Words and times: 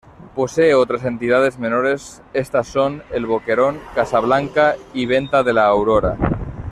Posee 0.33 0.73
otras 0.73 1.05
entidades 1.05 1.59
menores, 1.59 2.23
estas 2.33 2.67
son: 2.67 3.03
El 3.11 3.27
Boquerón, 3.27 3.79
Casablanca 3.93 4.73
y 4.95 5.05
Venta 5.05 5.43
de 5.43 5.53
La 5.53 5.67
Aurora. 5.67 6.17